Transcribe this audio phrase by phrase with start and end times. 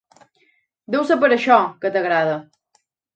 [0.95, 2.33] Deu ser per això, que t'agrada.